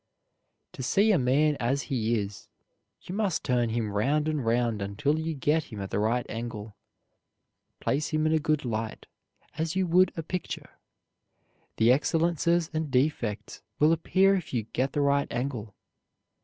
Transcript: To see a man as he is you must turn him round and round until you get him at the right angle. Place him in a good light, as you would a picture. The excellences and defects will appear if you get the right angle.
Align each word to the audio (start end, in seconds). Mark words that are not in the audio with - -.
To 0.73 0.81
see 0.81 1.11
a 1.11 1.19
man 1.19 1.57
as 1.59 1.83
he 1.83 2.15
is 2.17 2.49
you 3.03 3.13
must 3.13 3.43
turn 3.43 3.69
him 3.69 3.91
round 3.91 4.27
and 4.27 4.43
round 4.43 4.81
until 4.81 5.19
you 5.19 5.35
get 5.35 5.65
him 5.65 5.79
at 5.79 5.91
the 5.91 5.99
right 5.99 6.25
angle. 6.27 6.75
Place 7.79 8.07
him 8.09 8.25
in 8.25 8.33
a 8.33 8.39
good 8.39 8.65
light, 8.65 9.05
as 9.59 9.75
you 9.75 9.85
would 9.85 10.11
a 10.17 10.23
picture. 10.23 10.71
The 11.77 11.91
excellences 11.91 12.71
and 12.73 12.89
defects 12.89 13.61
will 13.77 13.91
appear 13.93 14.33
if 14.33 14.55
you 14.55 14.63
get 14.63 14.93
the 14.93 15.01
right 15.01 15.31
angle. 15.31 15.75